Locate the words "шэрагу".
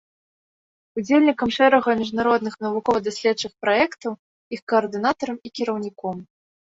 1.57-1.91